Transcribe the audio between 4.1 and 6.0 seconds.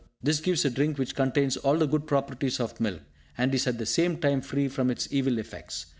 time free from its evil effects.